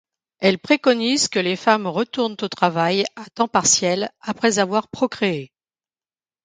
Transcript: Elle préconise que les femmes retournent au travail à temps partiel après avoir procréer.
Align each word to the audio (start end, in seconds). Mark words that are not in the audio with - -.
Elle 0.39 0.57
préconise 0.57 1.27
que 1.27 1.37
les 1.37 1.55
femmes 1.55 1.85
retournent 1.85 2.35
au 2.41 2.47
travail 2.47 3.05
à 3.15 3.25
temps 3.35 3.47
partiel 3.47 4.09
après 4.21 4.57
avoir 4.57 4.87
procréer. 4.87 5.53